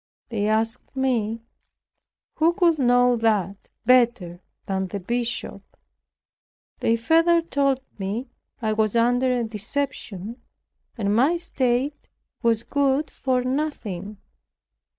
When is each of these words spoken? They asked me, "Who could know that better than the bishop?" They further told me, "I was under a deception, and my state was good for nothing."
They 0.29 0.47
asked 0.47 0.95
me, 0.95 1.43
"Who 2.37 2.53
could 2.53 2.79
know 2.79 3.15
that 3.17 3.69
better 3.85 4.41
than 4.65 4.87
the 4.87 4.99
bishop?" 4.99 5.61
They 6.79 6.95
further 6.95 7.43
told 7.43 7.81
me, 7.99 8.25
"I 8.63 8.73
was 8.73 8.95
under 8.95 9.29
a 9.31 9.43
deception, 9.43 10.41
and 10.97 11.15
my 11.15 11.35
state 11.37 12.09
was 12.41 12.63
good 12.63 13.11
for 13.11 13.43
nothing." 13.43 14.17